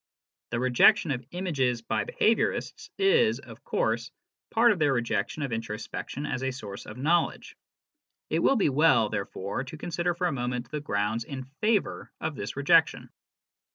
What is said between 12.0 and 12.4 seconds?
of